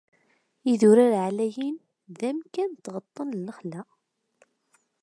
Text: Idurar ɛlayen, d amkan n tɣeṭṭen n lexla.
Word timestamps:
Idurar 0.71 1.13
ɛlayen, 1.27 1.75
d 2.17 2.19
amkan 2.29 2.69
n 2.75 2.81
tɣeṭṭen 2.83 3.29
n 3.35 3.43
lexla. 3.47 3.81